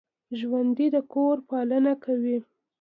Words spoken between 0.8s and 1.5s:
د کور